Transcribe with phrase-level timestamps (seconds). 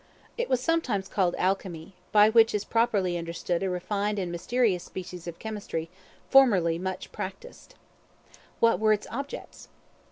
[0.35, 5.27] It was sometimes called Alchemy; by which is properly understood a refined and mysterious species
[5.27, 5.91] of chemistry,
[6.27, 7.75] formerly much practised.
[8.59, 9.67] What were its objects?